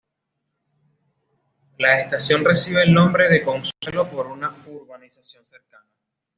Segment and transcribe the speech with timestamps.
[1.77, 5.85] La estación recibe el nombre de Consuelo por una urbanización cercana.